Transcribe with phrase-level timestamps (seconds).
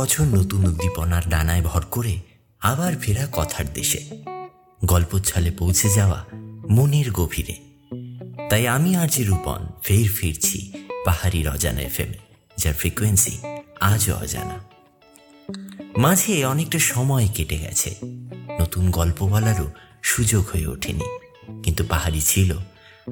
[0.00, 2.20] বছর নতুন উদ্দীপনার ডানায় ভর করে
[2.60, 4.24] আবার ফেরা কথার দেশে।
[4.84, 6.24] গল্প ছলে পৌঁছে যাওয়া
[6.70, 7.54] মনের গভীরে।
[8.50, 10.72] তাই আমি আজ রূপন ফের ফিরছি
[11.04, 12.00] পাহাড়ির অজানা এফ
[12.56, 13.38] যার ফ্রিকোয়েন্সি
[13.80, 14.58] আজও অজানা।
[15.96, 17.94] মাঝে অনেকটা সময় কেটে গেছে।
[18.60, 19.70] নতুন গল্প বলারও
[20.02, 21.04] সুযোগ হয়ে ওঠেনি।
[21.62, 22.56] কিন্তু পাহাড়ি ছিল,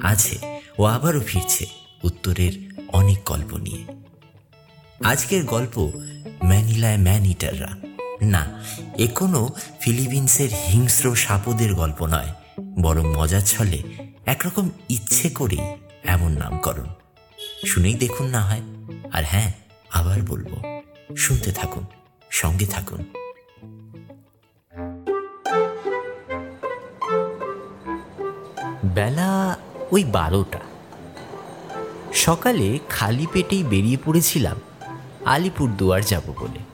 [0.03, 1.67] আছে ও আবারও ফিরছে
[2.03, 3.85] উত্তরের অনেক গল্প নিয়ে।
[5.05, 5.91] আজকের গল্প
[6.79, 7.71] ম্যানিলায় ম্যান ইটাররা
[8.27, 8.43] না,
[8.99, 9.41] এ কোনো
[9.81, 12.31] ফিলিপিন্সের হিংস্র সাপদের গল্প নয়,
[12.83, 13.79] বরং মজার ছলে
[14.27, 15.65] একরকম ইচ্ছে করেই
[16.05, 16.89] এমন নামকরণ।
[17.67, 18.63] শুনেই দেখুন না হয়।
[19.13, 19.51] আর হ্যাঁ
[19.91, 20.51] আবার বলব,
[21.17, 21.85] শুনতে থাকুন,
[22.31, 23.01] সঙ্গে থাকুন।
[28.95, 29.57] বেলা
[29.91, 30.63] ওই বারোটা।
[32.15, 34.57] সকালে খালি পেটেই বেরিয়ে পড়েছিলাম
[35.25, 36.68] আলিপুরদুয়ার যাব বলে।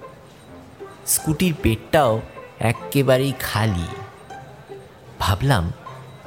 [1.06, 2.20] স্কুটির পেটটাও
[2.60, 3.88] একেবারেই খালি।
[5.18, 5.72] ভাবলাম,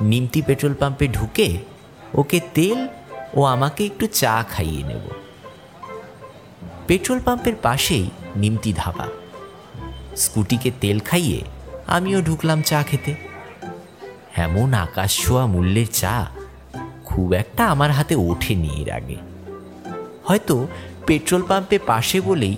[0.02, 1.58] নিমতি পেট্রোল পাম্পে ঢুকে
[2.14, 2.88] ওকে তেল
[3.34, 5.03] ও আমাকে একটু চা খাইয়ে নেব।
[6.88, 9.08] পেট্রোল পাম্পের পাশেই নিমতি ধাবা
[10.16, 11.41] স্কুটিকে তেল খাইয়ে
[11.88, 13.16] আমিও ঢুকলাম চা খেতে।
[14.36, 16.28] এমন আকাশ ছোঁয়া মূল্যের চা
[17.06, 19.17] খুব একটা আমার হাতে ওঠেনি এর আগে।
[20.23, 20.67] হয়তো
[21.08, 22.58] পেট্রোল পাম্পে পাশে বলেই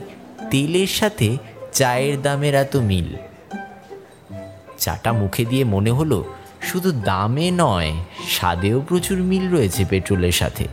[0.50, 1.38] তেলের সাথে
[1.80, 3.16] চায়ের দামের এত মিল।
[4.78, 7.92] চাটা মুখে দিয়ে মনে হলো শুধু দামে নয়,
[8.30, 10.68] স্বাদেও প্রচুর মিল রয়েছে পেট্রোলের সাথে।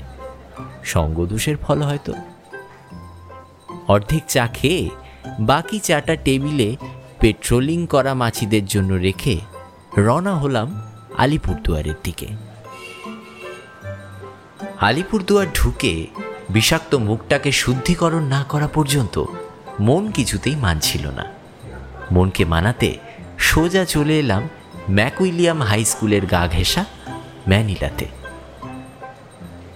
[0.84, 2.12] সঙ্গদোষের ফল হয়তো।
[3.88, 4.90] অর্ধেক চা খেয়ে
[5.40, 6.76] বাকি চাটা টেবিলে
[7.20, 9.40] পেট্রোলিং করা মাছিদের জন্য রেখে
[9.98, 10.68] রওনা হলাম
[11.18, 12.26] আলিপুরদুয়ারের দিকে।
[14.80, 16.06] আলিপুরদুয়ার ঢুকে
[16.50, 19.24] বিষাক্ত মুখটাকে শুদ্ধিকরণ না করা পর্যন্ত
[19.80, 21.24] মন কিছুতেই মানছিল না।
[22.10, 22.98] মনকে মানাতে
[23.38, 24.48] সোজা চলে এলাম
[24.90, 26.84] ম্যাকুইলিয়াম হাই স্কুলের গা ঘেঁষা
[27.48, 28.06] ম্যানিলাতে।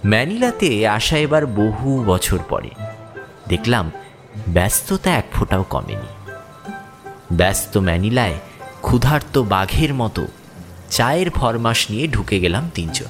[0.06, 2.70] ম্যানিলাতে আসা এবার বহু বছর পরে।
[3.48, 3.90] দেখলাম
[4.48, 6.36] ব্যস্ততা এক ফোঁটাও কমেনি।
[7.32, 8.38] ব্যস্ত ম্যানিলায়
[8.80, 10.26] ক্ষুধার্ত বাঘের মতো
[10.90, 13.06] চায়ের ফরমাস নিয়ে ঢুকে গেলাম তিনজন।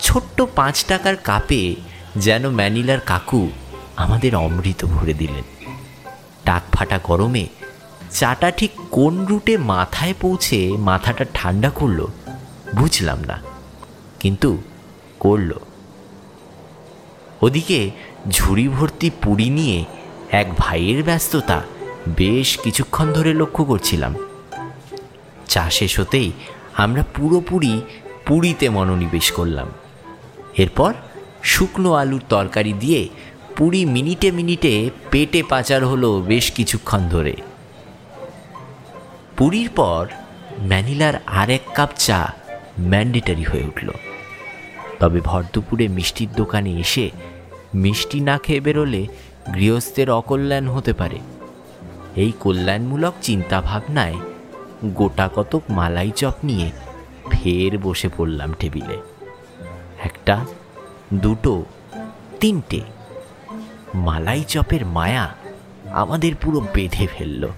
[0.00, 1.74] ছোট্ট পাঁচ টাকার কাপে
[2.16, 3.50] যেন ম্যানিলার কাকু
[3.98, 5.46] আমাদের অমৃত ভরে দিলেন।
[6.44, 7.44] টাক ফাটা গরমে
[8.10, 12.00] চাটা ঠিক কোন রুটে মাথায় পৌঁছে মাথাটা ঠান্ডা করল
[12.74, 13.36] বুঝলাম না,
[14.20, 14.50] কিন্তু
[15.20, 15.50] করল।
[17.42, 17.78] ওদিকে
[18.28, 19.78] ঝুড়ি ভর্তি পুরি নিয়ে
[20.32, 21.58] এক ভাইয়ের ব্যস্ততা
[22.16, 24.12] বেশ কিছুক্ষণ ধরে লক্ষ্য করছিলাম।
[25.48, 26.30] চা শেষ হতেই
[26.74, 27.74] আমরা পুরোপুরি
[28.26, 29.68] পুরীতে মনোনিবেশ করলাম।
[30.56, 30.92] এরপর
[31.42, 33.00] শুকনো আলুর তরকারি দিয়ে
[33.58, 37.36] পুরি মিনিটে মিনিটে পেটে পাচার হলো বেশ কিছুক্ষণ ধরে।
[39.36, 40.06] পুরীর পর
[40.60, 42.34] ম্যানিলার আর এক কাপ চা
[42.78, 43.90] ম্যান্ডেটারি হয়ে উঠল।
[44.98, 47.10] তবে ভর দুপুরে মিষ্টির দোকানে এসে
[47.74, 49.06] মিষ্টি না খেয়ে বেরোলে
[49.54, 51.18] গৃহস্থের অকল্যাণ হতে পারে।
[52.16, 54.16] এই কল্যাণমূলক চিন্তাভাবনায়
[54.84, 56.70] গোটা কতক মালাই চপ নিয়ে
[57.30, 58.96] ফের বসে পড়লাম টেবিলে।
[60.04, 60.46] একটা,
[61.14, 61.64] দুটো,
[62.40, 62.80] তিনটে
[63.94, 65.34] মালাই চপের মায়া
[65.92, 67.48] আমাদের পুরো বেঁধে ফেলল।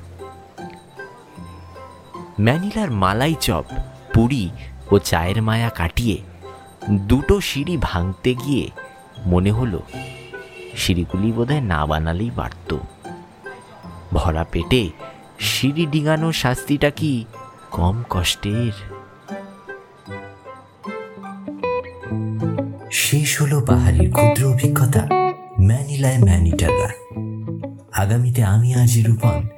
[2.41, 3.65] ম্যানিলার মালাই চপ,
[4.15, 4.51] পুরি
[4.91, 6.19] ও চায়ের মায়া কাটিয়ে
[6.91, 8.71] দুটো সিঁড়ি ভাঙতে গিয়ে
[9.27, 9.83] মনে হলো
[10.77, 12.77] সিঁড়িগুলি বোধহয় না বানালেই পারত
[14.13, 14.91] ভরা পেটে
[15.39, 17.25] সিঁড়ি ডিঙানো শাস্তিটা কি
[17.71, 18.73] কম কষ্টের?
[22.93, 25.20] শেষ হলো পাহাড়ির ক্ষুদ্র অভিজ্ঞতা।
[25.71, 26.89] ম্যানিলায় ম্যানিটাররা
[28.03, 29.49] আগামীতে আমি আজ রূপন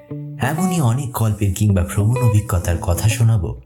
[0.40, 3.60] এমনই অনেক গল্পের কিংবা ভ্রমণ অভিজ্ঞতার কথা শোনাব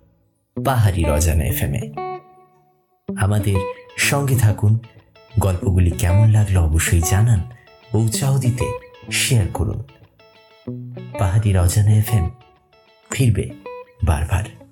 [0.65, 1.93] পাহাড়ির অজানা এফএমে
[3.17, 3.57] আমাদের
[3.99, 4.79] সঙ্গে থাকুন,
[5.39, 7.41] গল্পগুলি কেমন লাগল অবশ্যই জানান
[7.95, 8.78] ও উৎসাহ দিতে
[9.13, 9.83] শেয়ার করুন।
[11.19, 12.31] পাহাড়ির অজানা এফএম
[13.10, 13.51] ফিরবে
[14.04, 14.66] বারবার।